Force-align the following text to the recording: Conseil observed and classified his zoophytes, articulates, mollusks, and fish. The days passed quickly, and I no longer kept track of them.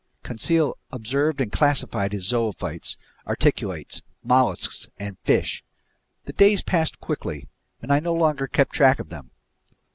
Conseil 0.23 0.79
observed 0.91 1.39
and 1.39 1.51
classified 1.51 2.11
his 2.11 2.25
zoophytes, 2.27 2.97
articulates, 3.27 4.01
mollusks, 4.23 4.87
and 4.97 5.19
fish. 5.19 5.63
The 6.25 6.33
days 6.33 6.63
passed 6.63 6.99
quickly, 6.99 7.49
and 7.83 7.91
I 7.93 7.99
no 7.99 8.15
longer 8.15 8.47
kept 8.47 8.73
track 8.73 8.97
of 8.97 9.09
them. 9.09 9.29